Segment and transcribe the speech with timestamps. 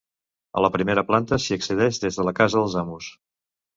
[0.61, 3.11] A la primera planta s’hi accedeix des de la casa dels amos.